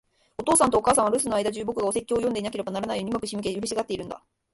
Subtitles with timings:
[0.39, 4.23] お父さんとお母さんは、留守の間じゅう、僕がお説教を読んでいなければならないように上手く仕向けて、嬉しがっているんだ。